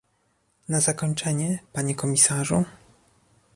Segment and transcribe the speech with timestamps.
[0.69, 2.65] Na zakończenie, panie komisarzu